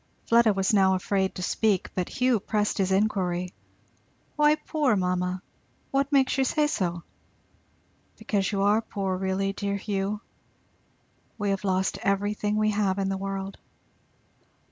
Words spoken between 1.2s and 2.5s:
to speak, but Hugh